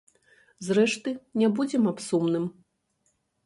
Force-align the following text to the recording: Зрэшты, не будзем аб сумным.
Зрэшты, 0.67 1.13
не 1.43 1.47
будзем 1.61 1.83
аб 1.95 2.05
сумным. 2.09 2.51